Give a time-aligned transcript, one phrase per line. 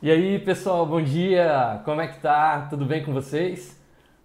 [0.00, 1.82] E aí, pessoal, bom dia!
[1.84, 2.68] Como é que tá?
[2.70, 3.76] Tudo bem com vocês?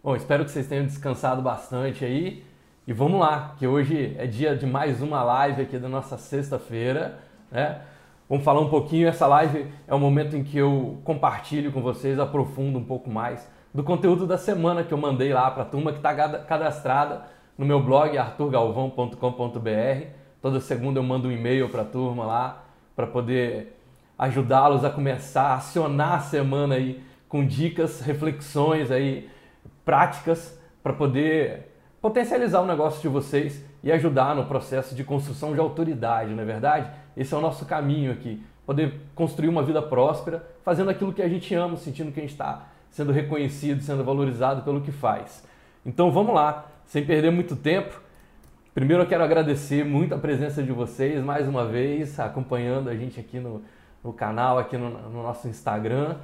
[0.03, 2.43] Bom, espero que vocês tenham descansado bastante aí.
[2.85, 7.17] E vamos lá, que hoje é dia de mais uma live aqui da nossa sexta-feira,
[7.51, 7.81] né?
[8.29, 12.19] Vamos falar um pouquinho, essa live é o momento em que eu compartilho com vocês,
[12.19, 15.91] aprofundo um pouco mais do conteúdo da semana que eu mandei lá para a turma
[15.91, 16.13] que está
[16.43, 17.23] cadastrada
[17.57, 20.05] no meu blog arturgalvão.com.br.
[20.39, 22.63] Toda segunda eu mando um e-mail para a turma lá
[22.95, 23.79] para poder
[24.17, 29.29] ajudá-los a começar a acionar a semana aí com dicas, reflexões aí
[29.83, 31.71] práticas para poder
[32.01, 36.45] potencializar o negócio de vocês e ajudar no processo de construção de autoridade, não é
[36.45, 36.89] verdade?
[37.15, 41.27] Esse é o nosso caminho aqui, poder construir uma vida próspera, fazendo aquilo que a
[41.27, 45.43] gente ama, sentindo que a gente está sendo reconhecido, sendo valorizado pelo que faz.
[45.85, 48.01] Então vamos lá, sem perder muito tempo.
[48.73, 53.19] Primeiro eu quero agradecer muito a presença de vocês mais uma vez, acompanhando a gente
[53.19, 53.63] aqui no,
[54.03, 56.17] no canal, aqui no, no nosso Instagram.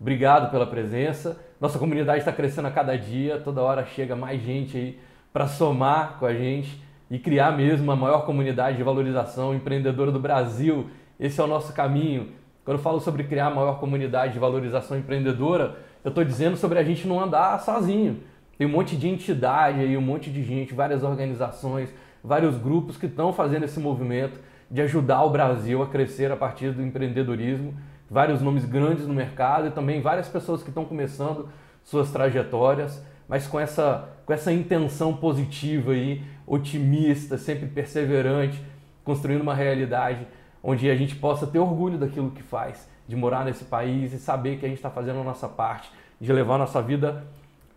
[0.00, 1.40] Obrigado pela presença.
[1.60, 5.00] Nossa comunidade está crescendo a cada dia, toda hora chega mais gente aí
[5.32, 10.18] para somar com a gente e criar mesmo a maior comunidade de valorização empreendedora do
[10.18, 10.88] Brasil.
[11.18, 12.32] Esse é o nosso caminho.
[12.64, 16.78] Quando eu falo sobre criar a maior comunidade de valorização empreendedora, eu estou dizendo sobre
[16.78, 18.20] a gente não andar sozinho.
[18.58, 21.92] Tem um monte de entidade aí, um monte de gente, várias organizações,
[22.24, 26.72] vários grupos que estão fazendo esse movimento de ajudar o Brasil a crescer a partir
[26.72, 27.74] do empreendedorismo.
[28.10, 31.48] Vários nomes grandes no mercado e também várias pessoas que estão começando
[31.82, 38.60] suas trajetórias, mas com essa, com essa intenção positiva aí, otimista, sempre perseverante,
[39.04, 40.26] construindo uma realidade
[40.62, 44.58] onde a gente possa ter orgulho daquilo que faz, de morar nesse país e saber
[44.58, 47.24] que a gente está fazendo a nossa parte, de levar a nossa vida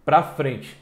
[0.04, 0.76] para frente.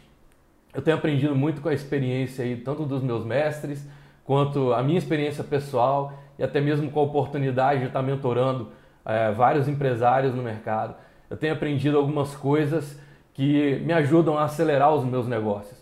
[0.74, 3.86] Eu tenho aprendido muito com a experiência aí, tanto dos meus mestres,
[4.28, 8.70] quanto a minha experiência pessoal e até mesmo com a oportunidade de estar mentorando
[9.06, 10.96] é, vários empresários no mercado.
[11.30, 13.00] Eu tenho aprendido algumas coisas
[13.34, 15.82] que me ajudam a acelerar os meus negócios.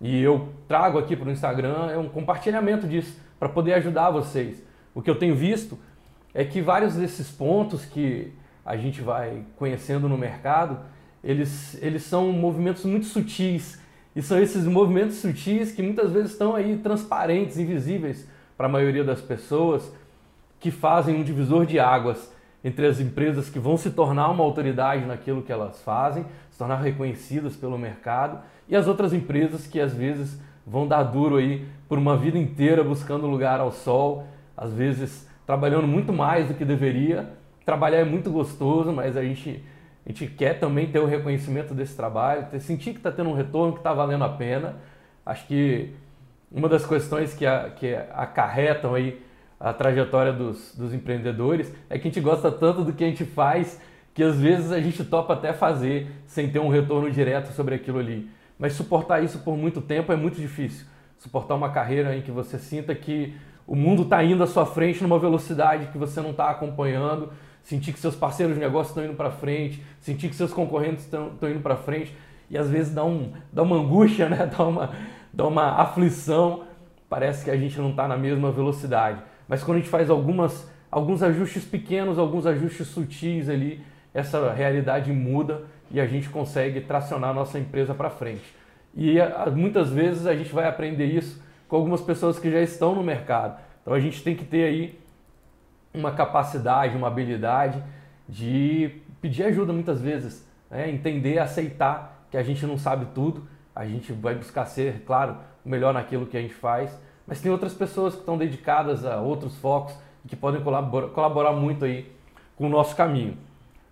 [0.00, 4.62] E eu trago aqui para o Instagram é um compartilhamento disso para poder ajudar vocês.
[4.94, 5.76] O que eu tenho visto
[6.32, 8.32] é que vários desses pontos que
[8.64, 10.78] a gente vai conhecendo no mercado,
[11.24, 13.80] eles, eles são movimentos muito sutis
[14.14, 18.26] e são esses movimentos sutis que muitas vezes estão aí transparentes, invisíveis
[18.56, 19.92] para a maioria das pessoas,
[20.58, 22.30] que fazem um divisor de águas
[22.62, 26.76] entre as empresas que vão se tornar uma autoridade naquilo que elas fazem, se tornar
[26.76, 31.96] reconhecidas pelo mercado, e as outras empresas que às vezes vão dar duro aí por
[31.96, 37.30] uma vida inteira buscando lugar ao sol, às vezes trabalhando muito mais do que deveria.
[37.64, 39.64] Trabalhar é muito gostoso, mas a gente
[40.04, 43.34] a gente quer também ter o reconhecimento desse trabalho, ter, sentir que está tendo um
[43.34, 44.76] retorno, que está valendo a pena.
[45.24, 45.92] Acho que
[46.50, 49.20] uma das questões que, a, que acarretam aí
[49.58, 53.24] a trajetória dos, dos empreendedores é que a gente gosta tanto do que a gente
[53.24, 53.80] faz
[54.14, 57.98] que às vezes a gente topa até fazer sem ter um retorno direto sobre aquilo
[57.98, 58.28] ali.
[58.58, 60.86] Mas suportar isso por muito tempo é muito difícil.
[61.18, 63.34] Suportar uma carreira em que você sinta que
[63.66, 67.32] o mundo está indo à sua frente numa velocidade que você não está acompanhando,
[67.70, 71.30] sentir que seus parceiros de negócio estão indo para frente, sentir que seus concorrentes estão,
[71.42, 72.12] indo para frente
[72.50, 74.44] e às vezes dá, um, dá uma angústia, né?
[74.44, 74.90] dá, uma,
[75.32, 76.64] dá uma aflição,
[77.08, 79.22] parece que a gente não está na mesma velocidade.
[79.46, 83.80] Mas quando a gente faz algumas, alguns ajustes pequenos, alguns ajustes sutis ali,
[84.12, 88.52] essa realidade muda e a gente consegue tracionar a nossa empresa para frente.
[88.96, 89.14] E
[89.54, 93.60] muitas vezes a gente vai aprender isso com algumas pessoas que já estão no mercado.
[93.80, 94.99] Então a gente tem que ter aí
[95.92, 97.82] uma capacidade, uma habilidade
[98.28, 100.90] de pedir ajuda muitas vezes, né?
[100.90, 105.92] entender, aceitar que a gente não sabe tudo, a gente vai buscar ser, claro, melhor
[105.92, 106.96] naquilo que a gente faz,
[107.26, 111.52] mas tem outras pessoas que estão dedicadas a outros focos e que podem colaborar, colaborar
[111.52, 112.10] muito aí
[112.56, 113.36] com o nosso caminho.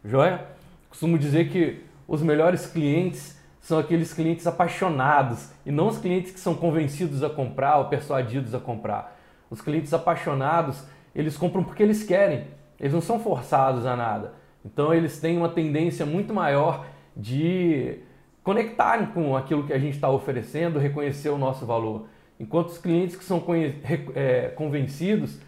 [0.04, 0.46] Joia?
[0.88, 6.40] Costumo dizer que os melhores clientes são aqueles clientes apaixonados e não os clientes que
[6.40, 9.16] são convencidos a comprar ou persuadidos a comprar.
[9.50, 10.84] Os clientes apaixonados
[11.18, 12.44] eles compram porque eles querem,
[12.78, 14.34] eles não são forçados a nada.
[14.64, 16.86] Então eles têm uma tendência muito maior
[17.16, 17.98] de
[18.44, 22.06] conectar com aquilo que a gente está oferecendo, reconhecer o nosso valor.
[22.38, 23.44] Enquanto os clientes que são
[24.14, 25.40] é, convencidos,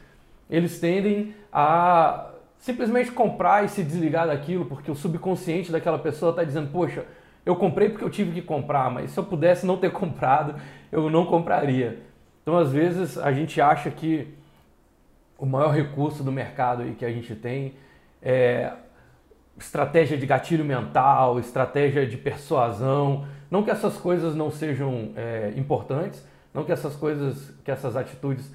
[0.51, 6.43] eles tendem a simplesmente comprar e se desligar daquilo, porque o subconsciente daquela pessoa está
[6.43, 7.05] dizendo, poxa,
[7.47, 10.57] eu comprei porque eu tive que comprar, mas se eu pudesse não ter comprado,
[10.91, 12.03] eu não compraria.
[12.43, 14.35] Então, às vezes, a gente acha que
[15.41, 17.73] o maior recurso do mercado aí que a gente tem
[18.23, 18.73] é
[19.59, 23.25] estratégia de gatilho mental, estratégia de persuasão.
[23.51, 28.53] Não que essas coisas não sejam é, importantes, não que essas coisas, que essas atitudes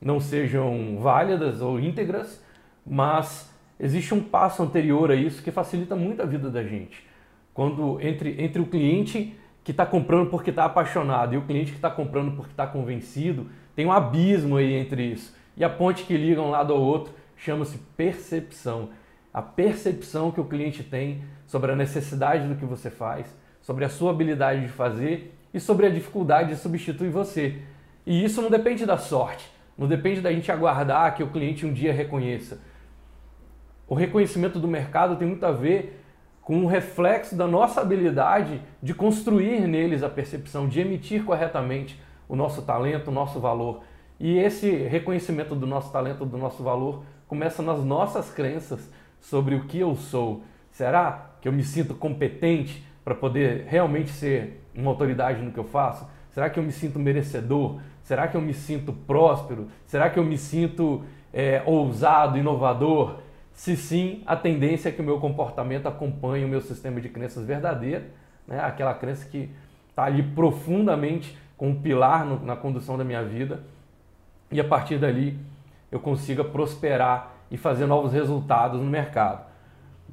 [0.00, 2.42] não sejam válidas ou íntegras,
[2.86, 7.06] mas existe um passo anterior a isso que facilita muito a vida da gente.
[7.54, 9.34] Quando entre, entre o cliente
[9.64, 13.46] que está comprando porque está apaixonado e o cliente que está comprando porque está convencido,
[13.74, 15.37] tem um abismo aí entre isso.
[15.58, 18.90] E a ponte que liga um lado ao outro chama-se percepção.
[19.34, 23.26] A percepção que o cliente tem sobre a necessidade do que você faz,
[23.60, 27.60] sobre a sua habilidade de fazer e sobre a dificuldade de substituir você.
[28.06, 31.72] E isso não depende da sorte, não depende da gente aguardar que o cliente um
[31.72, 32.60] dia reconheça.
[33.88, 36.00] O reconhecimento do mercado tem muito a ver
[36.40, 42.36] com um reflexo da nossa habilidade de construir neles a percepção, de emitir corretamente o
[42.36, 43.82] nosso talento, o nosso valor.
[44.20, 49.64] E esse reconhecimento do nosso talento, do nosso valor, começa nas nossas crenças sobre o
[49.66, 50.42] que eu sou.
[50.72, 55.64] Será que eu me sinto competente para poder realmente ser uma autoridade no que eu
[55.64, 56.08] faço?
[56.32, 57.80] Será que eu me sinto merecedor?
[58.02, 59.68] Será que eu me sinto próspero?
[59.86, 63.18] Será que eu me sinto é, ousado, inovador?
[63.52, 67.44] Se sim, a tendência é que o meu comportamento acompanhe o meu sistema de crenças
[67.44, 68.04] verdadeiro,
[68.46, 68.60] né?
[68.60, 69.50] aquela crença que
[69.90, 73.64] está ali profundamente com um pilar no, na condução da minha vida,
[74.50, 75.38] e a partir dali
[75.90, 79.46] eu consiga prosperar e fazer novos resultados no mercado.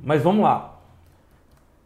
[0.02, 0.80] Mas vamos lá.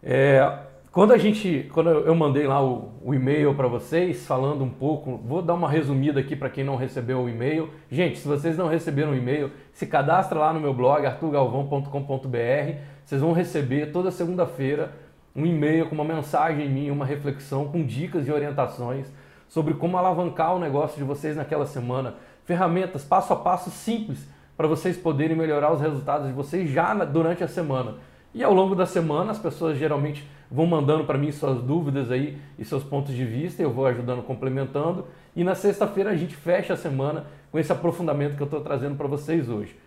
[0.02, 0.60] É,
[0.92, 5.18] quando a gente, quando eu mandei lá o, o e-mail para vocês, falando um pouco,
[5.18, 7.70] vou dar uma resumida aqui para quem não recebeu o e-mail.
[7.92, 12.80] Gente, se vocês não receberam o e-mail, se cadastra lá no meu blog arturgalvão.com.br.
[13.06, 14.92] Vocês vão receber toda segunda-feira
[15.36, 19.12] um e-mail com uma mensagem em mim, uma reflexão com dicas e orientações
[19.48, 22.16] sobre como alavancar o negócio de vocês naquela semana,
[22.50, 27.44] ferramentas passo a passo simples para vocês poderem melhorar os resultados de vocês já durante
[27.44, 27.98] a semana.
[28.34, 32.40] E ao longo da semana, as pessoas geralmente vão mandando para mim suas dúvidas aí
[32.58, 35.06] e seus pontos de vista, eu vou ajudando, complementando.
[35.36, 38.96] E na sexta-feira a gente fecha a semana com esse aprofundamento que eu estou trazendo
[38.96, 39.78] para vocês hoje.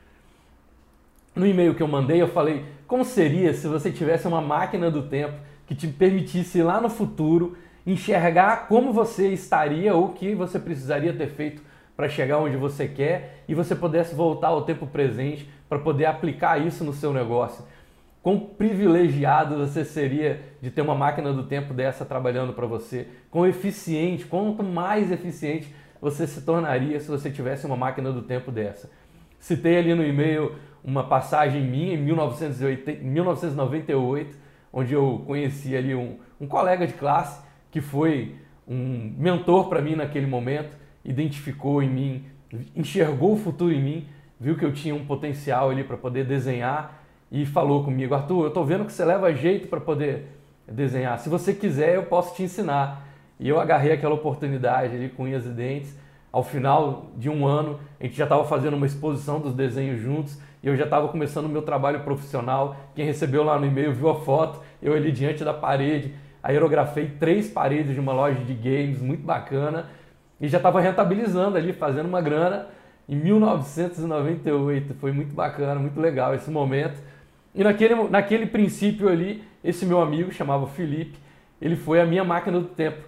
[1.35, 5.03] No e-mail que eu mandei, eu falei como seria se você tivesse uma máquina do
[5.03, 5.35] tempo
[5.67, 11.13] que te permitisse lá no futuro enxergar como você estaria ou o que você precisaria
[11.13, 15.79] ter feito para chegar onde você quer e você pudesse voltar ao tempo presente para
[15.79, 17.65] poder aplicar isso no seu negócio.
[18.23, 23.47] Quão privilegiado você seria de ter uma máquina do tempo dessa trabalhando para você, quão
[23.47, 28.91] eficiente, quanto mais eficiente você se tornaria se você tivesse uma máquina do tempo dessa.
[29.39, 30.55] Citei ali no e-mail
[30.85, 34.37] uma passagem minha em 1980, 1998,
[34.73, 38.37] onde eu conheci ali um, um colega de classe que foi
[38.67, 42.25] um mentor para mim naquele momento, identificou em mim,
[42.77, 44.07] enxergou o futuro em mim,
[44.39, 48.49] viu que eu tinha um potencial ali para poder desenhar e falou comigo: Arthur, eu
[48.49, 50.27] estou vendo que você leva jeito para poder
[50.69, 51.19] desenhar.
[51.19, 53.09] Se você quiser, eu posso te ensinar.
[53.41, 55.99] E eu agarrei aquela oportunidade ali com unhas e dentes.
[56.31, 60.39] Ao final de um ano, a gente já estava fazendo uma exposição dos desenhos juntos
[60.63, 62.77] e eu já estava começando o meu trabalho profissional.
[62.95, 67.51] Quem recebeu lá no e-mail viu a foto, eu ali diante da parede, aerografei três
[67.51, 69.91] paredes de uma loja de games muito bacana
[70.43, 72.67] e já estava rentabilizando ali, fazendo uma grana
[73.09, 74.93] em 1998.
[74.95, 77.01] Foi muito bacana, muito legal esse momento.
[77.55, 81.17] E naquele, naquele princípio ali, esse meu amigo, chamava Felipe,
[81.61, 83.05] ele foi a minha máquina do tempo.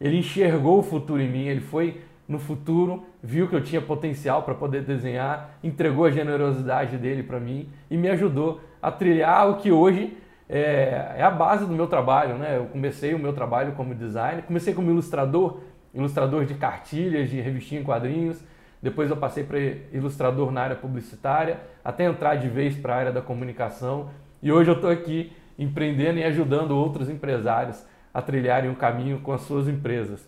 [0.00, 4.42] Ele enxergou o futuro em mim, ele foi no futuro, viu que eu tinha potencial
[4.42, 9.56] para poder desenhar, entregou a generosidade dele para mim e me ajudou a trilhar o
[9.56, 10.16] que hoje
[10.48, 12.36] é, é, a base do meu trabalho.
[12.36, 12.56] Né?
[12.56, 15.58] Eu comecei o meu trabalho como designer, comecei como ilustrador,
[15.98, 18.42] ilustrador de cartilhas, de revistinha em quadrinhos,
[18.80, 19.58] depois eu passei para
[19.92, 24.10] ilustrador na área publicitária, até entrar de vez para a área da comunicação.
[24.40, 29.32] E hoje eu estou aqui empreendendo e ajudando outros empresários a trilharem um caminho com
[29.32, 30.26] as suas empresas.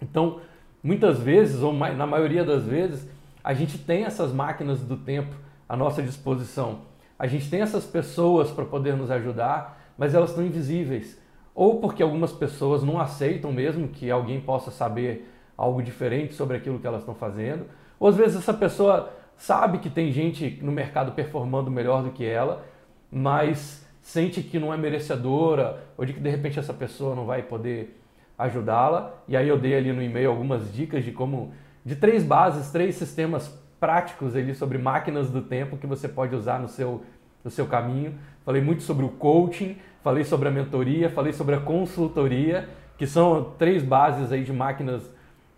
[0.00, 0.40] Então,
[0.82, 3.08] muitas vezes, ou na maioria das vezes,
[3.42, 5.34] a gente tem essas máquinas do tempo
[5.68, 6.82] à nossa disposição.
[7.18, 11.20] A gente tem essas pessoas para poder nos ajudar, mas elas estão invisíveis.
[11.56, 16.78] Ou porque algumas pessoas não aceitam mesmo que alguém possa saber algo diferente sobre aquilo
[16.78, 17.64] que elas estão fazendo.
[17.98, 22.26] Ou às vezes essa pessoa sabe que tem gente no mercado performando melhor do que
[22.26, 22.62] ela,
[23.10, 27.42] mas sente que não é merecedora ou de que de repente essa pessoa não vai
[27.42, 27.98] poder
[28.36, 29.14] ajudá-la.
[29.26, 32.96] E aí eu dei ali no e-mail algumas dicas de como de três bases, três
[32.96, 33.48] sistemas
[33.80, 37.02] práticos ali sobre máquinas do tempo que você pode usar no seu
[37.42, 38.18] no seu caminho.
[38.44, 43.54] Falei muito sobre o coaching, falei sobre a mentoria, falei sobre a consultoria, que são
[43.58, 45.02] três bases aí de máquinas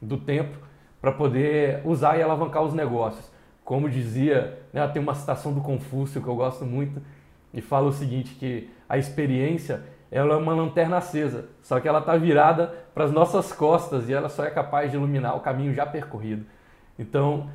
[0.00, 0.56] do tempo
[1.02, 3.30] para poder usar e alavancar os negócios.
[3.62, 6.98] Como dizia, né, tem uma citação do Confúcio que eu gosto muito
[7.52, 11.98] e fala o seguinte que a experiência ela é uma lanterna acesa, só que ela
[11.98, 15.74] está virada para as nossas costas e ela só é capaz de iluminar o caminho
[15.74, 16.46] já percorrido.
[16.98, 17.50] Então,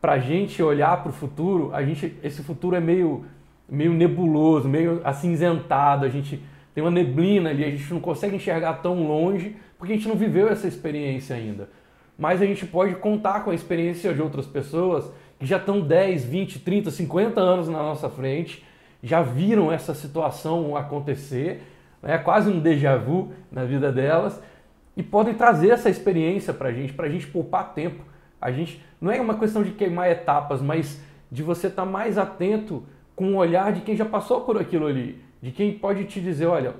[0.00, 3.24] para a gente olhar para o futuro, a gente, esse futuro é meio
[3.70, 6.42] meio nebuloso, meio acinzentado, a gente
[6.74, 10.16] tem uma neblina ali, a gente não consegue enxergar tão longe porque a gente não
[10.16, 11.68] viveu essa experiência ainda.
[12.18, 16.24] Mas a gente pode contar com a experiência de outras pessoas que já estão 10,
[16.26, 18.62] 20, 30, 50 anos na nossa frente,
[19.02, 21.62] já viram essa situação acontecer,
[22.02, 24.40] é quase um déjà vu na vida delas,
[24.94, 28.04] e podem trazer essa experiência para a gente, para a gente poupar tempo.
[28.38, 31.00] A gente não é uma questão de queimar etapas, mas
[31.32, 32.84] de você estar tá mais atento
[33.20, 36.46] com o olhar de quem já passou por aquilo ali, de quem pode te dizer,
[36.46, 36.74] olha,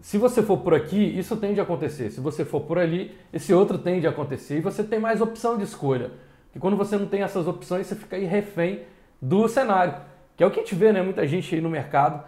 [0.00, 2.10] se você for por aqui, isso tende a acontecer.
[2.10, 4.58] Se você for por ali, esse outro tende a acontecer.
[4.58, 6.12] E você tem mais opção de escolha.
[6.44, 8.82] Porque quando você não tem essas opções, você fica aí refém
[9.20, 9.96] do cenário.
[10.36, 11.02] Que é o que a gente vê, né?
[11.02, 12.22] Muita gente aí no mercado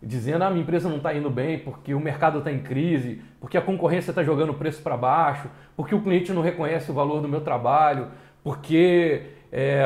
[0.00, 3.58] dizendo, ah, minha empresa não está indo bem porque o mercado está em crise, porque
[3.58, 7.20] a concorrência está jogando o preço para baixo, porque o cliente não reconhece o valor
[7.20, 8.06] do meu trabalho,
[8.44, 9.84] porque é,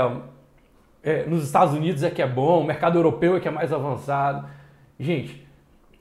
[1.08, 3.72] é, nos Estados Unidos é que é bom, o mercado europeu é que é mais
[3.72, 4.46] avançado.
[5.00, 5.46] Gente,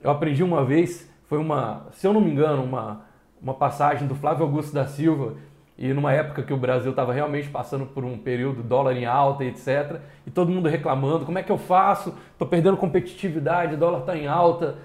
[0.02, 3.06] eu aprendi uma vez, foi uma, se eu não me engano, uma,
[3.40, 5.36] uma passagem do Flávio Augusto da Silva,
[5.78, 9.44] e numa época que o Brasil estava realmente passando por um período dólar em alta,
[9.44, 10.00] etc.
[10.26, 12.12] E todo mundo reclamando, como é que eu faço?
[12.32, 14.76] Estou perdendo competitividade, o dólar está em alta.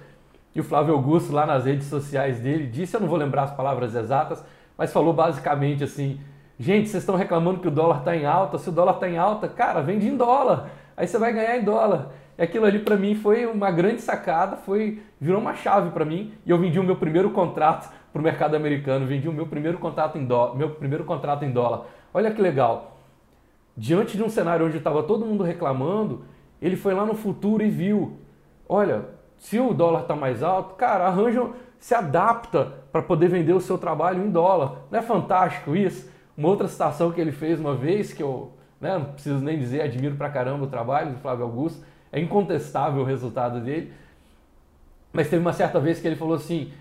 [0.56, 3.51] E o Flávio Augusto, lá nas redes sociais dele, disse, eu não vou lembrar as
[3.51, 4.46] palavras exatas,
[4.77, 6.22] mas falou basicamente assim,
[6.63, 9.17] gente, vocês estão reclamando que o dólar está em alta, se o dólar está em
[9.17, 12.12] alta, cara, vende em dólar, aí você vai ganhar em dólar.
[12.38, 16.34] E aquilo ali para mim foi uma grande sacada, foi virou uma chave para mim
[16.46, 19.77] e eu vendi o meu primeiro contrato para o mercado americano, vendi o meu primeiro
[19.77, 21.86] contrato em dólar, meu primeiro contrato em dólar.
[22.13, 22.98] Olha que legal.
[23.75, 26.24] Diante de um cenário onde estava todo mundo reclamando,
[26.62, 28.17] ele foi lá no futuro e viu,
[28.70, 29.05] olha,
[29.38, 33.77] se o dólar está mais alto, cara, arranja, se adapta para poder vender o seu
[33.77, 34.84] trabalho em dólar.
[34.89, 36.12] Não é fantástico isso?
[36.37, 39.81] Uma outra citação que ele fez uma vez, que eu né, não preciso nem dizer,
[39.81, 43.93] admiro pra caramba o trabalho do Flávio Augusto, é incontestável o resultado dele.
[45.11, 46.71] Mas teve uma certa vez que ele falou assim: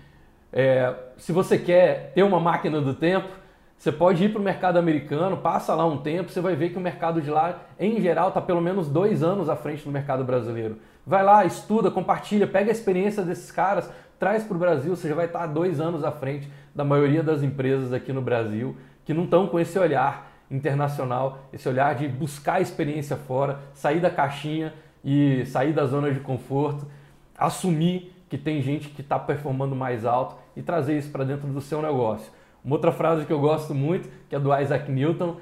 [0.51, 3.29] é, se você quer ter uma máquina do tempo,
[3.77, 6.77] você pode ir para o mercado americano, passa lá um tempo, você vai ver que
[6.77, 10.23] o mercado de lá, em geral, está pelo menos dois anos à frente do mercado
[10.23, 10.77] brasileiro.
[11.05, 15.15] Vai lá, estuda, compartilha, pega a experiência desses caras, traz para o Brasil, você já
[15.15, 19.13] vai estar tá dois anos à frente da maioria das empresas aqui no Brasil que
[19.13, 24.73] não estão com esse olhar internacional, esse olhar de buscar experiência fora, sair da caixinha
[25.03, 26.87] e sair da zona de conforto,
[27.37, 31.61] assumir que tem gente que está performando mais alto e trazer isso para dentro do
[31.61, 32.31] seu negócio.
[32.63, 35.37] Uma outra frase que eu gosto muito, que é do Isaac Newton,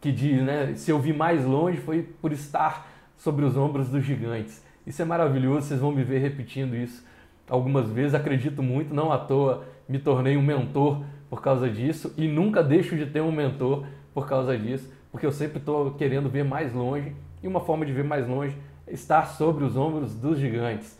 [0.00, 4.04] que diz, né, se eu vi mais longe foi por estar sobre os ombros dos
[4.04, 4.62] gigantes.
[4.86, 7.04] Isso é maravilhoso, vocês vão me ver repetindo isso
[7.48, 12.28] algumas vezes, acredito muito, não à toa me tornei um mentor por causa disso e
[12.28, 16.44] nunca deixo de ter um mentor por causa disso, porque eu sempre estou querendo ver
[16.44, 17.12] mais longe
[17.42, 20.98] e uma forma de ver mais longe é estar sobre os ombros dos gigantes.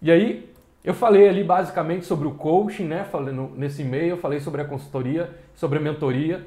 [0.00, 0.48] E aí,
[0.84, 3.04] eu falei ali basicamente sobre o coaching, né?
[3.04, 6.46] Falei nesse e-mail, eu falei sobre a consultoria, sobre a mentoria.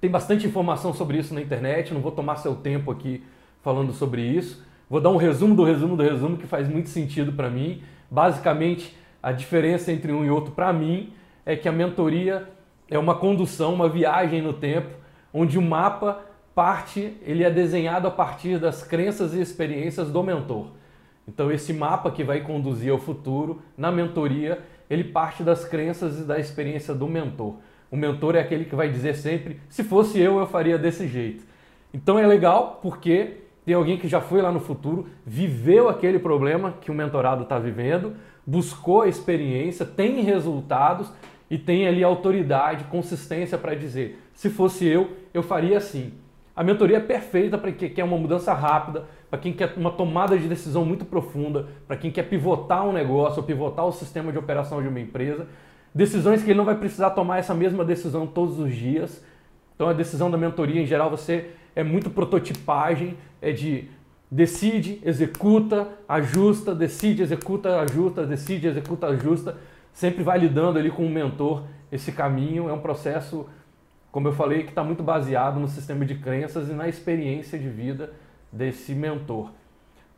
[0.00, 3.24] Tem bastante informação sobre isso na internet, não vou tomar seu tempo aqui
[3.62, 4.62] falando sobre isso.
[4.88, 7.82] Vou dar um resumo do resumo do resumo que faz muito sentido para mim.
[8.10, 11.12] Basicamente, a diferença entre um e outro para mim
[11.50, 12.48] é que a mentoria
[12.88, 14.88] é uma condução, uma viagem no tempo,
[15.34, 16.20] onde o mapa
[16.54, 20.68] parte, ele é desenhado a partir das crenças e experiências do mentor.
[21.26, 26.22] Então esse mapa que vai conduzir ao futuro, na mentoria, ele parte das crenças e
[26.22, 27.56] da experiência do mentor.
[27.90, 31.44] O mentor é aquele que vai dizer sempre: se fosse eu, eu faria desse jeito.
[31.92, 36.74] Então é legal porque tem alguém que já foi lá no futuro, viveu aquele problema
[36.80, 38.14] que o mentorado está vivendo,
[38.46, 41.12] buscou a experiência, tem resultados
[41.50, 46.12] e tem ali autoridade, consistência para dizer: se fosse eu, eu faria assim.
[46.54, 50.38] A mentoria é perfeita para quem quer uma mudança rápida, para quem quer uma tomada
[50.38, 54.38] de decisão muito profunda, para quem quer pivotar um negócio ou pivotar o sistema de
[54.38, 55.46] operação de uma empresa.
[55.94, 59.24] Decisões que ele não vai precisar tomar essa mesma decisão todos os dias.
[59.74, 63.88] Então a decisão da mentoria em geral você é muito prototipagem, é de
[64.30, 69.56] decide, executa, ajusta, decide, executa, ajusta, decide, executa, ajusta.
[69.92, 72.68] Sempre vai lidando ali com o mentor esse caminho.
[72.68, 73.46] É um processo,
[74.12, 77.68] como eu falei, que está muito baseado no sistema de crenças e na experiência de
[77.68, 78.12] vida
[78.52, 79.50] desse mentor.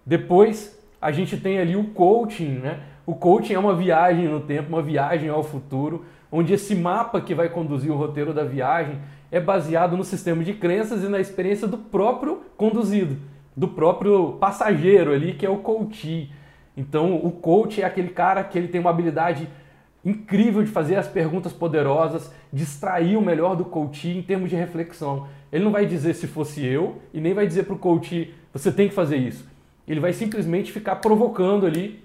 [0.04, 2.80] Depois a gente tem ali o coaching, né?
[3.04, 7.34] O coaching é uma viagem no tempo, uma viagem ao futuro, onde esse mapa que
[7.34, 9.00] vai conduzir o roteiro da viagem
[9.30, 13.16] é baseado no sistema de crenças e na experiência do próprio conduzido,
[13.56, 16.30] do próprio passageiro ali, que é o coach.
[16.76, 19.48] Então, o coach é aquele cara que ele tem uma habilidade
[20.04, 24.56] incrível de fazer as perguntas poderosas, de extrair o melhor do coach em termos de
[24.56, 25.28] reflexão.
[25.52, 28.70] Ele não vai dizer se fosse eu e nem vai dizer para o coach você
[28.70, 29.50] tem que fazer isso.
[29.86, 32.04] ele vai simplesmente ficar provocando ali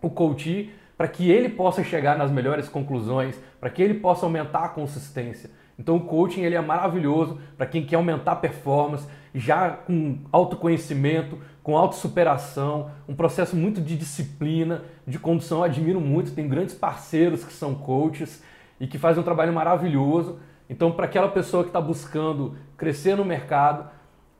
[0.00, 4.64] o coach para que ele possa chegar nas melhores conclusões, para que ele possa aumentar
[4.64, 5.50] a consistência.
[5.78, 11.38] Então o coaching ele é maravilhoso para quem quer aumentar a performance, já com autoconhecimento,
[11.70, 15.58] com autossuperação, um processo muito de disciplina, de condução.
[15.58, 18.42] Eu admiro muito, tem grandes parceiros que são coaches
[18.80, 20.40] e que fazem um trabalho maravilhoso.
[20.68, 23.88] Então, para aquela pessoa que está buscando crescer no mercado,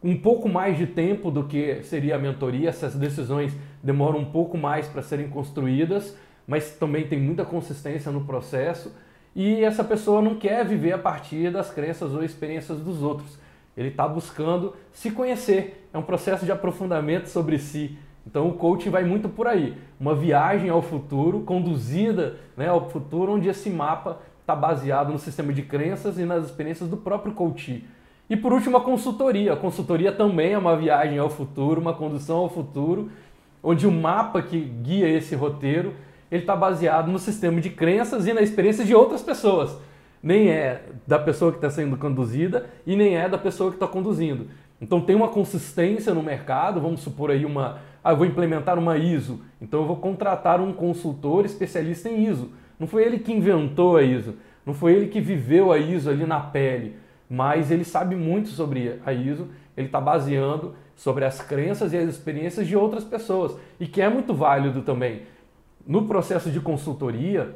[0.02, 4.58] um pouco mais de tempo do que seria a mentoria, essas decisões demoram um pouco
[4.58, 6.16] mais para serem construídas,
[6.48, 8.92] mas também tem muita consistência no processo.
[9.36, 13.38] E essa pessoa não quer viver a partir das crenças ou experiências dos outros.
[13.76, 15.88] Ele está buscando se conhecer.
[15.92, 17.98] É um processo de aprofundamento sobre si.
[18.26, 19.76] Então o coaching vai muito por aí.
[19.98, 25.52] Uma viagem ao futuro, conduzida né, ao futuro, onde esse mapa está baseado no sistema
[25.52, 27.84] de crenças e nas experiências do próprio coach.
[28.28, 29.52] E por último, a consultoria.
[29.52, 33.10] A consultoria também é uma viagem ao futuro, uma condução ao futuro,
[33.62, 35.94] onde o mapa que guia esse roteiro
[36.30, 39.76] ele está baseado no sistema de crenças e na experiência de outras pessoas.
[40.22, 43.86] Nem é da pessoa que está sendo conduzida e nem é da pessoa que está
[43.86, 44.48] conduzindo.
[44.80, 47.78] Então tem uma consistência no mercado, vamos supor aí uma.
[48.02, 52.50] Ah, eu vou implementar uma ISO, então eu vou contratar um consultor especialista em ISO.
[52.78, 56.24] Não foi ele que inventou a ISO, não foi ele que viveu a ISO ali
[56.24, 56.96] na pele,
[57.28, 62.08] mas ele sabe muito sobre a ISO, ele está baseando sobre as crenças e as
[62.08, 65.22] experiências de outras pessoas, e que é muito válido também.
[65.86, 67.54] No processo de consultoria,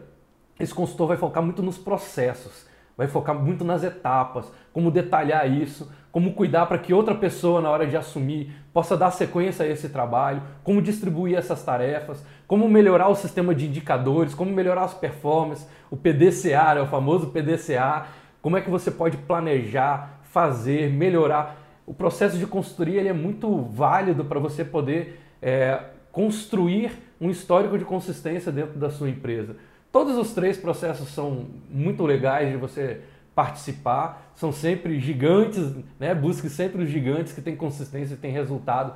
[0.58, 5.90] esse consultor vai focar muito nos processos, vai focar muito nas etapas, como detalhar isso,
[6.12, 9.88] como cuidar para que outra pessoa, na hora de assumir, possa dar sequência a esse
[9.88, 15.68] trabalho, como distribuir essas tarefas, como melhorar o sistema de indicadores, como melhorar as performances,
[15.90, 18.06] o PDCA, é o famoso PDCA,
[18.40, 21.56] como é que você pode planejar, fazer, melhorar.
[21.87, 25.80] O processo de consultoria ele é muito válido para você poder é,
[26.12, 29.56] construir um histórico de consistência dentro da sua empresa.
[29.94, 36.12] Todos os três processos são muito legais de você participar, são sempre gigantes, né?
[36.12, 38.95] busque sempre os gigantes que têm consistência e têm resultado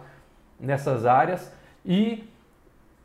[0.59, 1.53] nessas áreas
[1.87, 2.29] e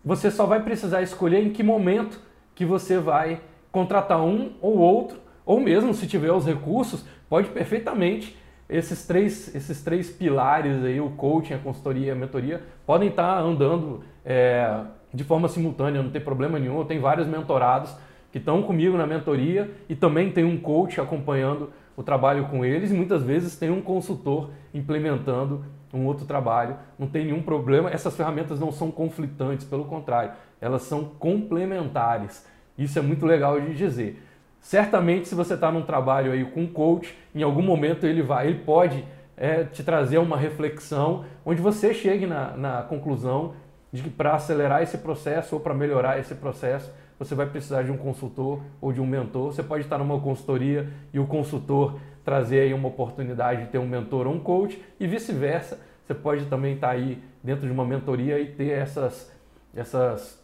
[0.03, 2.19] você só vai precisar escolher em que momento
[2.55, 3.39] que você vai
[3.71, 8.35] contratar um ou outro, ou mesmo se tiver os recursos, pode perfeitamente
[8.67, 13.37] esses três, esses três pilares aí, o coaching, a consultoria e a mentoria, podem estar
[13.37, 14.81] andando é,
[15.13, 16.79] de forma simultânea, não tem problema nenhum.
[16.79, 17.95] Eu tenho vários mentorados
[18.31, 22.91] que estão comigo na mentoria e também tem um coach acompanhando o trabalho com eles
[22.91, 26.75] e muitas vezes tem um consultor implementando um outro trabalho.
[26.97, 27.91] Não tem nenhum problema.
[27.91, 32.47] Essas ferramentas não são conflitantes, pelo contrário, elas são complementares.
[32.75, 34.21] Isso é muito legal de dizer.
[34.59, 38.47] Certamente, se você está num trabalho aí com um coach, em algum momento ele vai,
[38.47, 39.05] ele pode
[39.37, 43.53] é, te trazer uma reflexão onde você chegue na, na conclusão
[43.93, 47.91] de que para acelerar esse processo ou para melhorar esse processo, você vai precisar de
[47.91, 49.53] um consultor ou de um mentor.
[49.53, 53.87] Você pode estar numa consultoria e o consultor trazer aí uma oportunidade de ter um
[53.87, 55.79] mentor ou um coach e vice-versa.
[56.03, 59.31] Você pode também estar aí dentro de uma mentoria e ter essas,
[59.75, 60.43] essas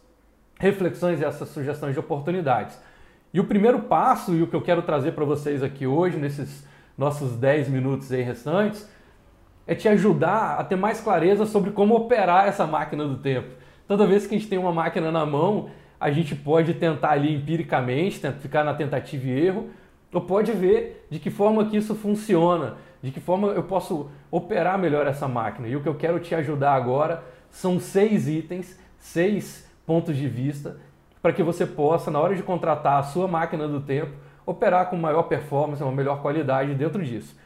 [0.58, 2.78] reflexões e essas sugestões de oportunidades.
[3.34, 6.64] E o primeiro passo, e o que eu quero trazer para vocês aqui hoje, nesses
[6.96, 8.88] nossos 10 minutos aí restantes,
[9.70, 13.50] é te ajudar a ter mais clareza sobre como operar essa máquina do tempo.
[13.86, 17.36] Toda vez que a gente tem uma máquina na mão, a gente pode tentar ali
[17.36, 19.70] empiricamente, ficar na tentativa e erro,
[20.12, 24.76] ou pode ver de que forma que isso funciona, de que forma eu posso operar
[24.76, 25.68] melhor essa máquina.
[25.68, 30.78] E o que eu quero te ajudar agora são seis itens, seis pontos de vista,
[31.22, 34.96] para que você possa, na hora de contratar a sua máquina do tempo, operar com
[34.96, 37.38] maior performance, uma melhor qualidade dentro disso.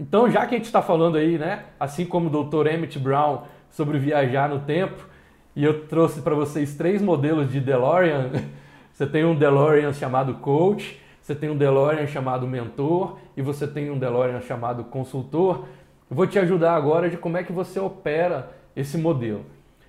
[0.00, 2.66] Então, já que a gente está falando aí, né, assim como o Dr.
[2.68, 5.06] Emmett Brown, sobre viajar no tempo,
[5.54, 8.30] e eu trouxe para vocês três modelos de DeLorean.
[8.94, 13.90] Você tem um DeLorean chamado Coach, você tem um DeLorean chamado Mentor e você tem
[13.90, 15.64] um DeLorean chamado Consultor.
[16.10, 19.46] Eu vou te ajudar agora de como é que você opera esse modelo.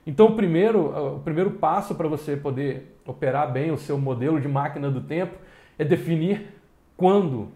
[0.08, 4.48] Então, o primeiro, o primeiro passo para você poder operar bem o seu modelo de
[4.48, 5.36] máquina do tempo
[5.78, 6.48] é definir
[6.96, 7.50] quando,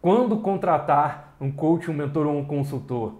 [0.00, 3.14] quando contratar um coach, um mentor ou um consultor.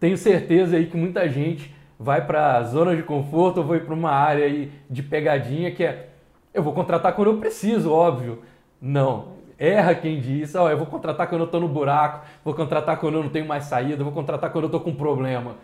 [0.00, 3.94] Tenho certeza aí que muita gente vai para a zona de conforto ou vai para
[3.94, 6.08] uma área aí de pegadinha que é
[6.54, 8.42] eu vou contratar quando eu preciso, óbvio.
[8.80, 12.98] Não, erra quem diz, oh, eu vou contratar quando eu estou no buraco, vou contratar
[12.98, 15.54] quando eu não tenho mais saída, vou contratar quando eu estou com problema.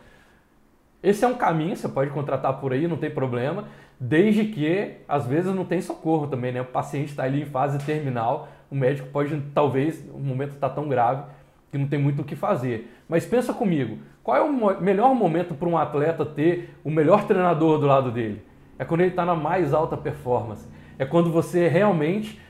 [1.03, 3.65] Esse é um caminho, você pode contratar por aí, não tem problema,
[4.01, 6.63] desde que às vezes não tem socorro também, né?
[6.63, 10.89] O paciente está ali em fase terminal, o médico pode, talvez, o momento está tão
[10.89, 11.23] grave
[11.71, 12.91] que não tem muito o que fazer.
[13.09, 17.79] Mas pensa comigo, qual é o melhor momento para um atleta ter o melhor treinador
[17.79, 18.43] do lado dele?
[18.79, 20.67] É quando ele está na mais alta performance.
[20.99, 22.41] É quando você realmente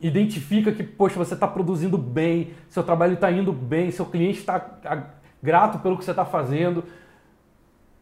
[0.00, 4.58] identifica que, poxa, você está produzindo bem, seu trabalho está indo bem, seu cliente está
[5.40, 6.84] grato pelo que você está fazendo,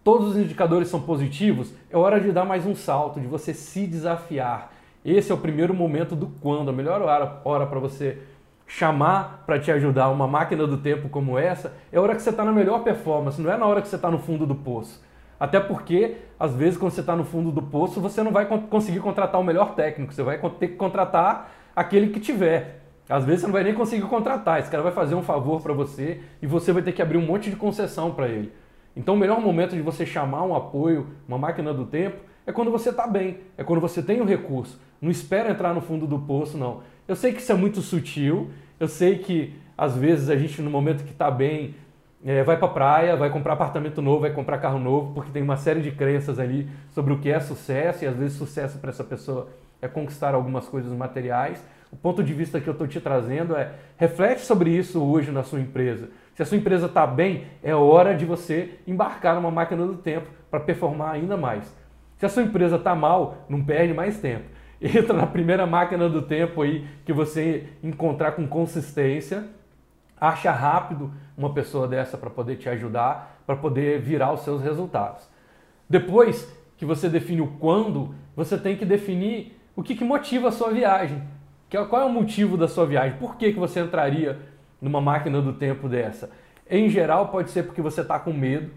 [0.03, 3.87] todos os indicadores são positivos, é hora de dar mais um salto, de você se
[3.87, 4.73] desafiar.
[5.05, 8.19] Esse é o primeiro momento do quando, a melhor hora, hora para você
[8.71, 12.31] chamar para te ajudar uma máquina do tempo como essa, é a hora que você
[12.31, 15.05] está na melhor performance, não é na hora que você está no fundo do poço.
[15.41, 19.01] Até porque, às vezes, quando você está no fundo do poço, você não vai conseguir
[19.01, 22.83] contratar o melhor técnico, você vai ter que contratar aquele que tiver.
[23.09, 25.73] Às vezes você não vai nem conseguir contratar, esse cara vai fazer um favor para
[25.73, 28.53] você e você vai ter que abrir um monte de concessão para ele.
[28.95, 32.71] Então o melhor momento de você chamar um apoio, uma máquina do tempo, é quando
[32.71, 34.81] você está bem, é quando você tem o um recurso.
[35.01, 36.83] Não espera entrar no fundo do poço, não.
[37.11, 40.71] Eu sei que isso é muito sutil, eu sei que às vezes a gente, no
[40.71, 41.75] momento que está bem,
[42.25, 45.43] é, vai para a praia, vai comprar apartamento novo, vai comprar carro novo, porque tem
[45.43, 48.91] uma série de crenças ali sobre o que é sucesso, e às vezes sucesso para
[48.91, 49.49] essa pessoa
[49.83, 51.61] é conquistar algumas coisas materiais.
[51.91, 55.43] O ponto de vista que eu estou te trazendo é reflete sobre isso hoje na
[55.43, 56.11] sua empresa.
[56.37, 60.29] Se a sua empresa está bem, é hora de você embarcar numa máquina do tempo
[60.49, 61.65] para performar ainda mais.
[62.19, 64.60] Se a sua empresa está mal, não perde mais tempo.
[64.97, 69.47] Entra na primeira máquina do tempo aí que você encontrar com consistência,
[70.19, 75.29] acha rápido uma pessoa dessa para poder te ajudar, para poder virar os seus resultados.
[75.89, 80.53] Depois que você define o quando, você tem que definir o que, que motiva a
[80.53, 81.23] sua viagem.
[81.71, 83.19] É, qual é o motivo da sua viagem?
[83.19, 84.39] Por que, que você entraria
[84.81, 86.31] numa máquina do tempo dessa?
[86.69, 88.71] Em geral, pode ser porque você está com medo.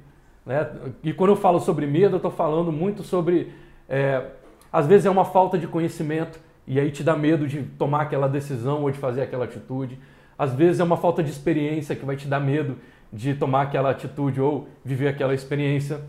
[0.46, 0.70] Né?
[1.04, 3.54] E quando eu falo sobre medo, eu estou falando muito sobre.
[3.88, 4.26] É,
[4.74, 8.28] às vezes é uma falta de conhecimento e aí te dá medo de tomar aquela
[8.28, 10.00] decisão ou de fazer aquela atitude.
[10.36, 12.78] Às vezes é uma falta de experiência que vai te dar medo
[13.12, 16.02] de tomar aquela atitude ou viver aquela experiência.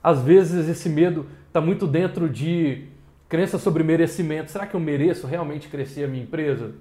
[0.00, 2.84] Às vezes esse medo está muito dentro de
[3.28, 4.52] crença sobre merecimento.
[4.52, 6.74] Será que eu mereço realmente crescer a minha empresa?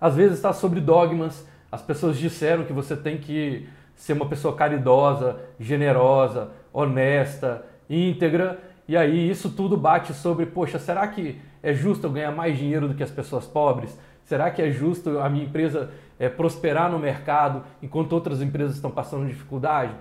[0.00, 1.46] Às vezes está sobre dogmas.
[1.70, 8.58] As pessoas disseram que você tem que ser uma pessoa caridosa, generosa, honesta, íntegra.
[8.88, 12.88] E aí isso tudo bate sobre, poxa, será que é justo eu ganhar mais dinheiro
[12.88, 13.96] do que as pessoas pobres?
[14.24, 18.90] Será que é justo a minha empresa é, prosperar no mercado enquanto outras empresas estão
[18.90, 19.94] passando dificuldade?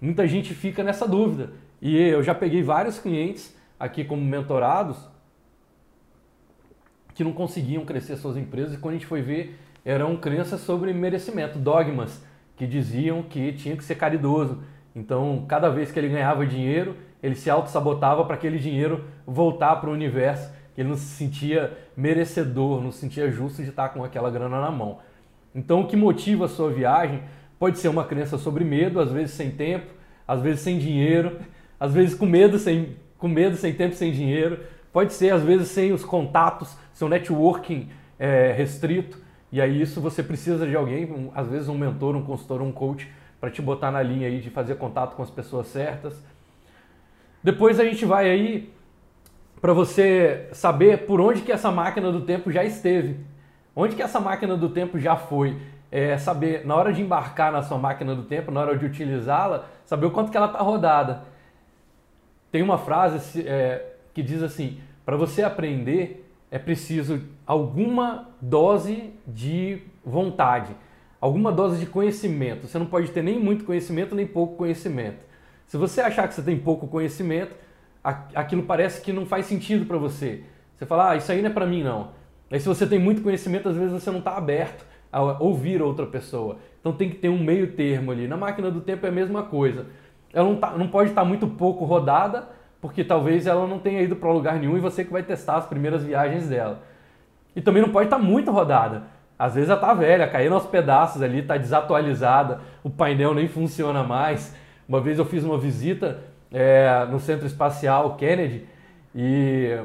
[0.00, 1.52] Muita gente fica nessa dúvida.
[1.80, 4.96] E eu já peguei vários clientes aqui como mentorados
[7.14, 10.92] que não conseguiam crescer suas empresas e quando a gente foi ver eram crenças sobre
[10.92, 12.24] merecimento, dogmas
[12.56, 14.62] que diziam que tinha que ser caridoso.
[14.94, 19.90] Então, cada vez que ele ganhava dinheiro, ele se auto-sabotava para aquele dinheiro voltar para
[19.90, 24.02] o universo, que ele não se sentia merecedor, não se sentia justo de estar com
[24.02, 24.98] aquela grana na mão.
[25.54, 27.22] Então, o que motiva a sua viagem
[27.58, 29.92] pode ser uma crença sobre medo, às vezes sem tempo,
[30.26, 31.38] às vezes sem dinheiro,
[31.78, 34.58] às vezes com medo sem com medo, sem tempo, sem dinheiro.
[34.92, 39.16] Pode ser, às vezes, sem os contatos, seu networking é, restrito.
[39.52, 42.72] E aí isso você precisa de alguém, um, às vezes um mentor, um consultor, um
[42.72, 43.08] coach,
[43.40, 46.20] para te botar na linha aí de fazer contato com as pessoas certas.
[47.42, 48.72] Depois a gente vai aí
[49.60, 53.16] para você saber por onde que essa máquina do tempo já esteve.
[53.74, 55.56] Onde que essa máquina do tempo já foi.
[55.90, 59.66] É saber, na hora de embarcar na sua máquina do tempo, na hora de utilizá-la,
[59.84, 61.24] saber o quanto que ela está rodada.
[62.50, 69.82] Tem uma frase é, que diz assim: para você aprender é preciso alguma dose de
[70.04, 70.74] vontade,
[71.20, 72.66] alguma dose de conhecimento.
[72.66, 75.31] Você não pode ter nem muito conhecimento nem pouco conhecimento.
[75.72, 77.56] Se você achar que você tem pouco conhecimento,
[78.04, 80.44] aquilo parece que não faz sentido para você.
[80.76, 82.10] Você fala, ah, isso aí não é para mim não.
[82.50, 86.04] Aí se você tem muito conhecimento, às vezes você não está aberto a ouvir outra
[86.04, 86.58] pessoa.
[86.78, 88.28] Então tem que ter um meio termo ali.
[88.28, 89.86] Na máquina do tempo é a mesma coisa
[90.30, 94.02] ela não, tá, não pode estar tá muito pouco rodada, porque talvez ela não tenha
[94.02, 96.82] ido para lugar nenhum e você que vai testar as primeiras viagens dela.
[97.56, 99.04] E também não pode estar tá muito rodada.
[99.38, 104.02] Às vezes ela está velha, caindo aos pedaços ali, está desatualizada, o painel nem funciona
[104.02, 104.54] mais.
[104.88, 108.66] Uma vez eu fiz uma visita é, no Centro Espacial Kennedy
[109.14, 109.78] e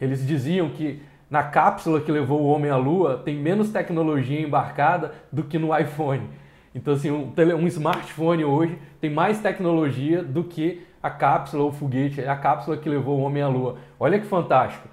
[0.00, 5.12] eles diziam que na cápsula que levou o homem à Lua tem menos tecnologia embarcada
[5.30, 6.28] do que no iPhone.
[6.74, 12.20] Então, assim, um, um smartphone hoje tem mais tecnologia do que a cápsula ou foguete,
[12.22, 13.76] a cápsula que levou o homem à Lua.
[13.98, 14.88] Olha que fantástico.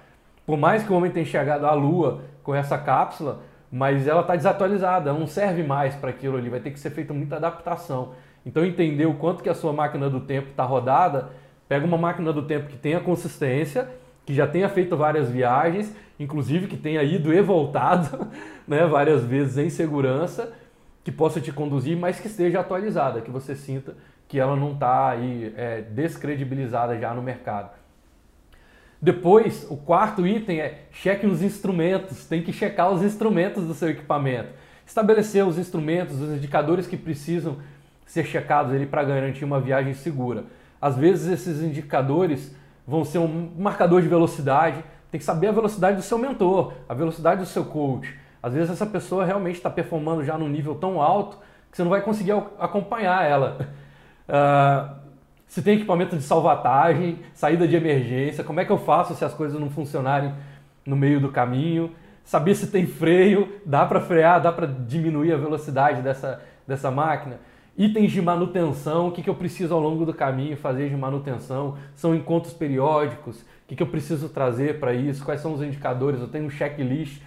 [0.46, 4.34] Por mais que o homem tenha chegado à Lua com essa cápsula, mas ela está
[4.34, 8.12] desatualizada, não serve mais para aquilo ali, vai ter que ser feita muita adaptação.
[8.48, 11.28] Então entender o quanto que a sua máquina do tempo está rodada,
[11.68, 13.86] pega uma máquina do tempo que tenha consistência,
[14.24, 18.26] que já tenha feito várias viagens, inclusive que tenha ido e voltado
[18.66, 20.50] né, várias vezes em segurança,
[21.04, 23.94] que possa te conduzir, mas que esteja atualizada, que você sinta
[24.26, 27.70] que ela não está aí é, descredibilizada já no mercado.
[29.00, 32.24] Depois, o quarto item é cheque os instrumentos.
[32.26, 34.48] Tem que checar os instrumentos do seu equipamento.
[34.84, 37.58] Estabelecer os instrumentos, os indicadores que precisam
[38.08, 40.44] ser checados para garantir uma viagem segura.
[40.80, 42.54] Às vezes esses indicadores
[42.86, 44.82] vão ser um marcador de velocidade.
[45.10, 48.18] Tem que saber a velocidade do seu mentor, a velocidade do seu coach.
[48.42, 51.38] Às vezes essa pessoa realmente está performando já num nível tão alto
[51.70, 53.68] que você não vai conseguir acompanhar ela.
[54.26, 54.96] Uh,
[55.46, 59.34] se tem equipamento de salvatagem, saída de emergência, como é que eu faço se as
[59.34, 60.32] coisas não funcionarem
[60.86, 61.92] no meio do caminho,
[62.24, 67.38] saber se tem freio, dá para frear, dá para diminuir a velocidade dessa, dessa máquina.
[67.78, 71.76] Itens de manutenção, o que, que eu preciso ao longo do caminho fazer de manutenção,
[71.94, 76.20] são encontros periódicos, o que, que eu preciso trazer para isso, quais são os indicadores,
[76.20, 77.22] eu tenho um checklist.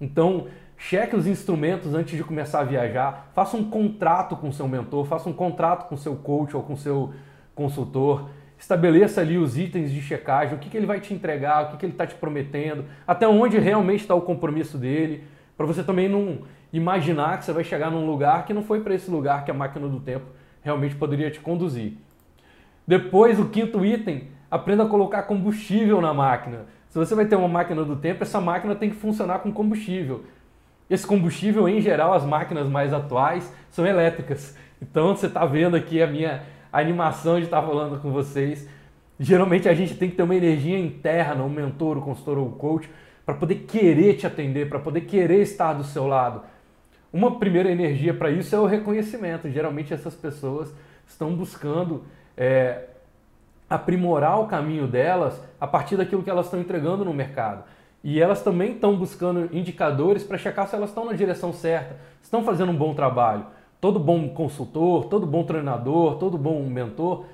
[0.00, 0.46] Então,
[0.78, 5.28] cheque os instrumentos antes de começar a viajar, faça um contrato com seu mentor, faça
[5.28, 7.12] um contrato com seu coach ou com seu
[7.52, 11.70] consultor, estabeleça ali os itens de checagem, o que, que ele vai te entregar, o
[11.72, 15.24] que, que ele está te prometendo, até onde realmente está o compromisso dele,
[15.56, 16.42] para você também não
[16.78, 19.54] imaginar que você vai chegar num lugar que não foi para esse lugar que a
[19.54, 20.26] máquina do tempo
[20.62, 21.94] realmente poderia te conduzir.
[22.86, 26.66] Depois, o quinto item, aprenda a colocar combustível na máquina.
[26.88, 30.24] Se você vai ter uma máquina do tempo, essa máquina tem que funcionar com combustível.
[30.88, 34.56] Esse combustível, em geral, as máquinas mais atuais são elétricas.
[34.80, 38.68] Então, você está vendo aqui a minha animação de estar falando com vocês.
[39.18, 42.52] Geralmente a gente tem que ter uma energia interna, um mentor, um consultor ou um
[42.52, 42.88] coach,
[43.24, 46.42] para poder querer te atender, para poder querer estar do seu lado.
[47.16, 49.48] Uma primeira energia para isso é o reconhecimento.
[49.48, 50.70] Geralmente essas pessoas
[51.08, 52.04] estão buscando
[52.36, 52.88] é,
[53.70, 57.64] aprimorar o caminho delas a partir daquilo que elas estão entregando no mercado.
[58.04, 62.44] E elas também estão buscando indicadores para checar se elas estão na direção certa, estão
[62.44, 63.46] fazendo um bom trabalho.
[63.80, 67.24] Todo bom consultor, todo bom treinador, todo bom mentor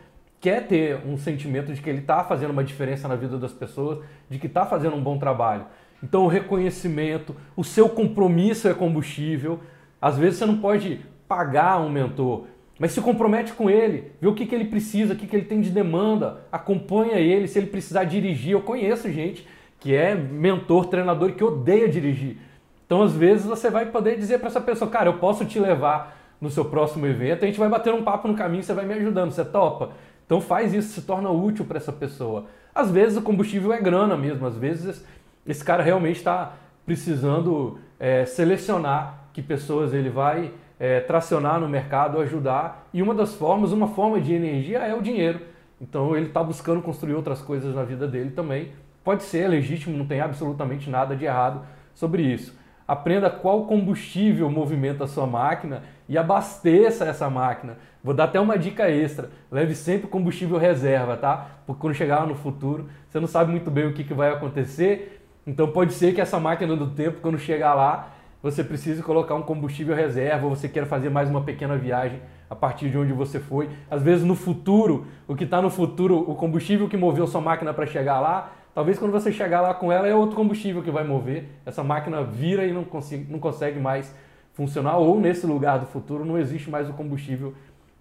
[0.41, 3.99] quer ter um sentimento de que ele está fazendo uma diferença na vida das pessoas,
[4.31, 5.67] de que está fazendo um bom trabalho.
[6.03, 9.61] Então, o reconhecimento, o seu compromisso é combustível.
[10.03, 14.35] Às vezes você não pode pagar um mentor, mas se compromete com ele, vê o
[14.35, 17.47] que, que ele precisa, o que, que ele tem de demanda, acompanha ele.
[17.47, 19.47] Se ele precisar dirigir, eu conheço gente
[19.79, 22.39] que é mentor, treinador e que odeia dirigir.
[22.85, 26.17] Então, às vezes, você vai poder dizer para essa pessoa, cara, eu posso te levar
[26.41, 28.95] no seu próximo evento, a gente vai bater um papo no caminho, você vai me
[28.95, 29.91] ajudando, você topa?
[30.27, 32.47] Então faz isso, se torna útil para essa pessoa.
[32.75, 35.05] Às vezes o combustível é grana mesmo, às vezes
[35.47, 42.19] esse cara realmente está precisando é, selecionar que pessoas ele vai é, tracionar no mercado,
[42.21, 42.89] ajudar.
[42.93, 45.41] E uma das formas, uma forma de energia é o dinheiro.
[45.81, 48.73] Então ele está buscando construir outras coisas na vida dele também.
[49.05, 52.57] Pode ser é legítimo, não tem absolutamente nada de errado sobre isso.
[52.87, 57.79] Aprenda qual combustível movimenta a sua máquina e abasteça essa máquina.
[58.03, 61.47] Vou dar até uma dica extra: leve sempre combustível reserva, tá?
[61.67, 64.31] Porque quando chegar lá no futuro, você não sabe muito bem o que, que vai
[64.31, 65.25] acontecer.
[65.47, 68.11] Então pode ser que essa máquina do tempo, quando chegar lá,
[68.43, 72.57] você precise colocar um combustível reserva, ou você queira fazer mais uma pequena viagem a
[72.57, 73.71] partir de onde você foi.
[73.89, 77.73] Às vezes no futuro, o que está no futuro, o combustível que moveu sua máquina
[77.73, 81.05] para chegar lá, talvez quando você chegar lá com ela é outro combustível que vai
[81.05, 81.49] mover.
[81.65, 82.85] Essa máquina vira e não,
[83.29, 84.13] não consegue mais
[84.53, 87.55] funcionar, ou nesse lugar do futuro não existe mais o combustível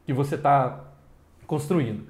[0.06, 0.86] que você está
[1.45, 2.08] construindo.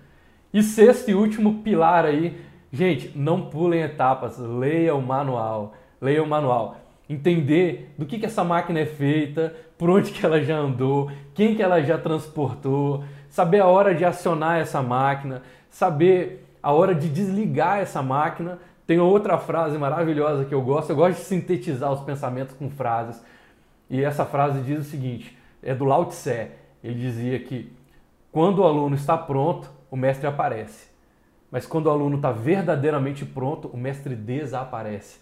[0.53, 2.39] E sexto e último pilar aí,
[2.71, 6.77] gente, não pulem etapas, leia o manual, leia o manual.
[7.12, 11.56] Entender do que, que essa máquina é feita, por onde que ela já andou, quem
[11.56, 17.10] que ela já transportou, saber a hora de acionar essa máquina, saber a hora de
[17.10, 18.60] desligar essa máquina.
[18.88, 23.21] Tem outra frase maravilhosa que eu gosto, eu gosto de sintetizar os pensamentos com frases.
[23.89, 26.47] E essa frase diz o seguinte: é do Lao Tse.
[26.82, 27.74] Ele dizia que
[28.32, 30.88] quando o aluno está pronto, o mestre aparece.
[31.52, 35.19] Mas quando o aluno está verdadeiramente pronto, o mestre desaparece.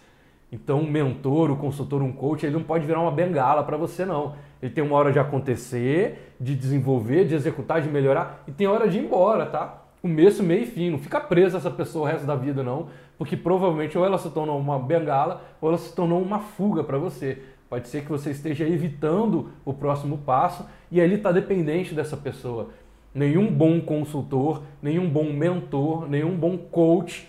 [0.52, 4.06] Então, um mentor, um consultor, um coach, ele não pode virar uma bengala para você,
[4.06, 4.34] não.
[4.62, 8.88] Ele tem uma hora de acontecer, de desenvolver, de executar, de melhorar, e tem hora
[8.88, 9.84] de ir embora, tá?
[10.02, 10.90] Começo, meio e fim.
[10.90, 14.30] Não fica presa essa pessoa o resto da vida, não, porque provavelmente ou ela se
[14.32, 17.38] tornou uma bengala ou ela se tornou uma fuga para você.
[17.70, 22.70] Pode ser que você esteja evitando o próximo passo e ali está dependente dessa pessoa.
[23.14, 27.29] Nenhum bom consultor, nenhum bom mentor, nenhum bom coach,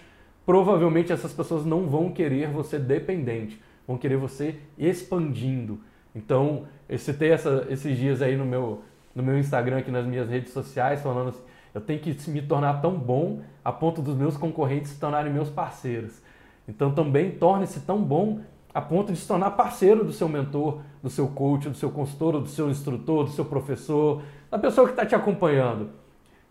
[0.51, 5.79] provavelmente essas pessoas não vão querer você dependente, vão querer você expandindo.
[6.13, 8.83] Então, eu citei essa, esses dias aí no meu,
[9.15, 12.81] no meu Instagram, aqui nas minhas redes sociais, falando assim, eu tenho que me tornar
[12.83, 16.21] tão bom a ponto dos meus concorrentes se tornarem meus parceiros.
[16.67, 18.41] Então também torne-se tão bom
[18.75, 22.41] a ponto de se tornar parceiro do seu mentor, do seu coach, do seu consultor,
[22.41, 25.91] do seu instrutor, do seu professor, da pessoa que está te acompanhando.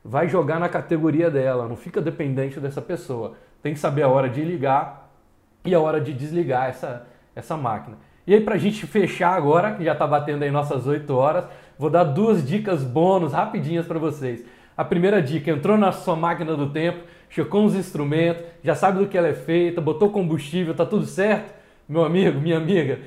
[0.01, 3.35] Vai jogar na categoria dela, não fica dependente dessa pessoa.
[3.61, 5.09] Tem que saber a hora de ligar
[5.65, 7.97] e a hora de desligar essa, essa máquina.
[8.25, 11.45] E aí, para a gente fechar agora, que já está batendo aí nossas 8 horas,
[11.77, 14.45] vou dar duas dicas bônus rapidinhas para vocês.
[14.77, 19.07] A primeira dica, entrou na sua máquina do tempo, checou os instrumentos, já sabe do
[19.07, 21.53] que ela é feita, botou combustível, tá tudo certo?
[21.87, 22.99] Meu amigo, minha amiga,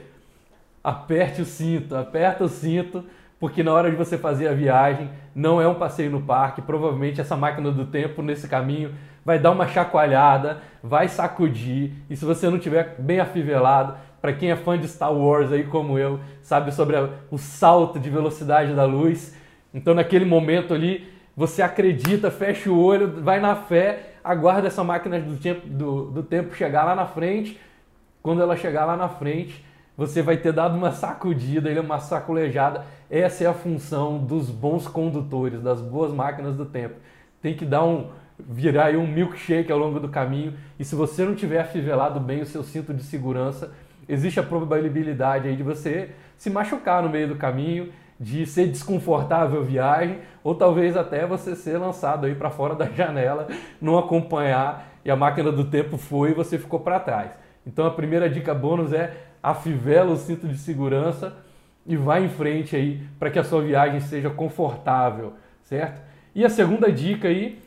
[0.83, 3.05] aperte o cinto, aperta o cinto,
[3.39, 7.21] porque na hora de você fazer a viagem, não é um passeio no parque, provavelmente
[7.21, 8.93] essa máquina do tempo nesse caminho
[9.25, 14.51] vai dar uma chacoalhada, vai sacudir, e se você não tiver bem afivelado, para quem
[14.51, 18.73] é fã de Star Wars aí como eu, sabe sobre a, o salto de velocidade
[18.73, 19.37] da luz.
[19.75, 25.19] Então naquele momento ali, você acredita, fecha o olho, vai na fé, aguarda essa máquina
[25.19, 27.59] do tempo, do, do tempo chegar lá na frente.
[28.23, 29.65] Quando ela chegar lá na frente,
[29.97, 32.85] você vai ter dado uma sacudida, uma sacolejada.
[33.11, 36.95] Essa é a função dos bons condutores, das boas máquinas do tempo.
[37.41, 38.11] Tem que dar um
[38.49, 40.55] virar aí um milkshake ao longo do caminho.
[40.79, 43.73] E se você não tiver afivelado bem o seu cinto de segurança,
[44.09, 49.65] existe a probabilidade aí de você se machucar no meio do caminho, de ser desconfortável
[49.65, 53.49] viagem, ou talvez até você ser lançado aí para fora da janela,
[53.81, 57.31] não acompanhar e a máquina do tempo foi e você ficou para trás.
[57.67, 61.37] Então a primeira dica bônus é afivela o cinto de segurança
[61.87, 66.01] e vá em frente aí para que a sua viagem seja confortável, certo?
[66.35, 67.61] E a segunda dica aí,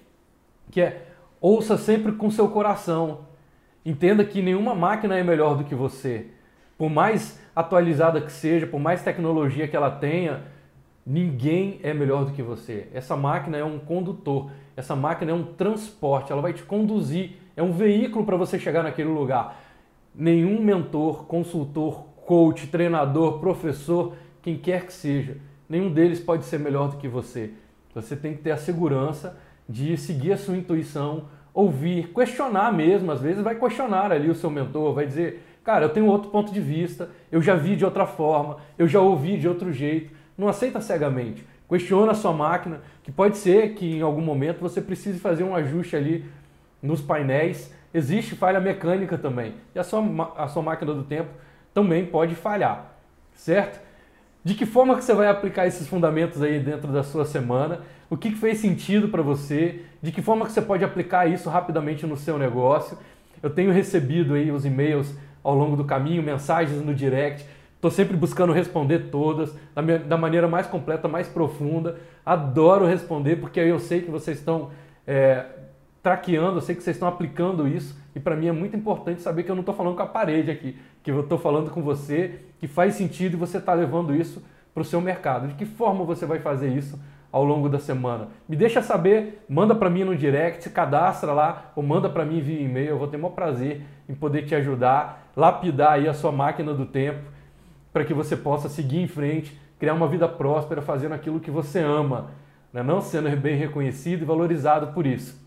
[0.76, 1.04] que é
[1.40, 3.20] ouça sempre com seu coração.
[3.86, 6.26] Entenda que nenhuma máquina é melhor do que você.
[6.78, 10.44] Por mais atualizada que seja, por mais tecnologia que ela tenha,
[11.06, 12.90] ninguém é melhor do que você.
[12.94, 17.64] Essa máquina é um condutor, essa máquina é um transporte, ela vai te conduzir, é
[17.64, 19.58] um veículo para você chegar naquele lugar.
[20.14, 25.38] Nenhum mentor, consultor, coach, treinador, professor, quem quer que seja,
[25.70, 27.52] nenhum deles pode ser melhor do que você.
[27.94, 33.12] Você tem que ter a segurança de seguir a sua intuição, ouvir, questionar mesmo.
[33.12, 36.54] Às vezes vai questionar ali o seu mentor, vai dizer: Cara, eu tenho outro ponto
[36.54, 40.14] de vista, eu já vi de outra forma, eu já ouvi de outro jeito.
[40.38, 41.46] Não aceita cegamente.
[41.68, 45.56] Questiona a sua máquina, que pode ser que em algum momento você precise fazer um
[45.56, 46.26] ajuste ali
[46.82, 47.74] nos painéis.
[47.92, 49.56] Existe falha mecânica também.
[49.74, 50.04] E a sua,
[50.38, 51.30] a sua máquina do tempo
[51.74, 52.94] também pode falhar,
[53.34, 53.84] certo?
[54.44, 57.82] De que forma que você vai aplicar esses fundamentos aí dentro da sua semana?
[58.10, 59.82] O que, fez sentido para você?
[60.02, 62.98] De que forma que você pode aplicar isso rapidamente no seu negócio?
[63.42, 65.14] Eu tenho recebido aí os e-mails
[65.44, 67.48] ao longo do caminho, mensagens no direct.
[67.76, 71.98] Estou sempre buscando responder todas da, minha, da, maneira mais completa, mais profunda.
[72.26, 74.70] Adoro responder porque eu sei que vocês estão
[75.06, 75.46] é,
[76.02, 79.44] traqueando, eu sei que vocês estão aplicando isso e para mim é muito importante saber
[79.44, 82.40] que eu não estou falando com a parede aqui, que eu estou falando com você,
[82.60, 85.48] que faz sentido e você está levando isso para o seu mercado.
[85.48, 87.00] De que forma você vai fazer isso
[87.36, 88.30] ao longo da semana?
[88.48, 92.40] Me deixa saber, manda para mim no direct, se cadastra lá ou manda para mim
[92.40, 92.92] via e-mail.
[92.92, 96.74] Eu vou ter o maior prazer em poder te ajudar, lapidar aí a sua máquina
[96.74, 97.20] do tempo
[97.92, 101.80] para que você possa seguir em frente, criar uma vida próspera fazendo aquilo que você
[101.80, 102.32] ama,
[102.72, 102.82] né?
[102.82, 105.38] não sendo bem reconhecido e valorizado por isso.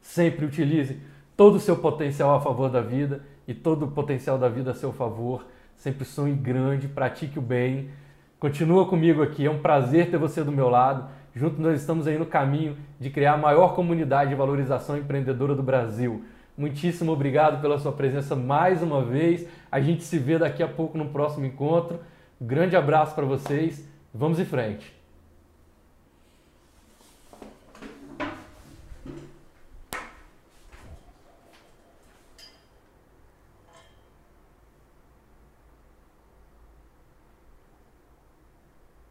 [0.00, 1.00] Sempre utilize
[1.36, 4.74] todo o seu potencial a favor da vida e todo o potencial da vida a
[4.74, 5.46] seu favor.
[5.76, 7.90] Sempre sonhe grande, pratique o bem
[8.42, 11.08] Continua comigo aqui, é um prazer ter você do meu lado.
[11.32, 15.62] Juntos nós estamos aí no caminho de criar a maior comunidade de valorização empreendedora do
[15.62, 16.24] Brasil.
[16.58, 19.46] Muitíssimo obrigado pela sua presença mais uma vez.
[19.70, 22.00] A gente se vê daqui a pouco no próximo encontro.
[22.40, 23.88] Grande abraço para vocês.
[24.12, 24.92] Vamos em frente.